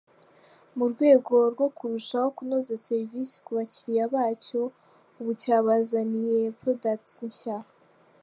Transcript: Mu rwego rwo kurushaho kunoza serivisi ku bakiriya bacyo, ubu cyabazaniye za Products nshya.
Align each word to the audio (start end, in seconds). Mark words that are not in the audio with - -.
Mu 0.77 0.85
rwego 0.91 1.33
rwo 1.53 1.67
kurushaho 1.77 2.27
kunoza 2.37 2.81
serivisi 2.87 3.35
ku 3.45 3.51
bakiriya 3.57 4.05
bacyo, 4.15 4.61
ubu 5.19 5.31
cyabazaniye 5.41 6.39
za 6.45 6.53
Products 6.61 7.15
nshya. 7.27 7.57